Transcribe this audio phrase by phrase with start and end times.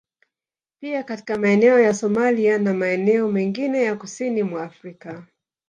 [0.79, 5.27] Pia katika maeneo ya Somalia na maeneo mengine ya kusini mwa Afrika